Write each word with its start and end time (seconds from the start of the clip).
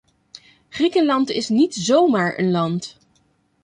Griekenland 0.69 1.29
is 1.29 1.49
niet 1.49 1.73
zomaar 1.75 2.39
een 2.39 2.51
land. 2.51 2.97